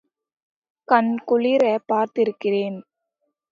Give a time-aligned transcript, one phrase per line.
[0.87, 2.79] கண் குளிரப் பார்த்திருக்கிறேன்.